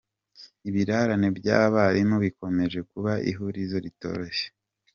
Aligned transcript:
Ibirarane 0.69 1.27
by’abarimu 1.37 2.15
bikomeje 2.25 2.79
kuba 2.91 3.11
ihurizo 3.31 3.77
ritoroshye 3.85 4.47